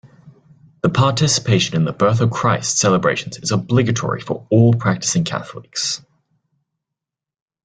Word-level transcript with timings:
The 0.81 0.89
participation 0.89 1.75
in 1.75 1.85
the 1.85 1.93
Birth 1.93 2.21
of 2.21 2.31
Christ 2.31 2.79
celebrations 2.79 3.37
is 3.37 3.51
obligatory 3.51 4.19
for 4.19 4.47
all 4.49 4.73
practicing 4.73 5.23
Catholics. 5.25 6.01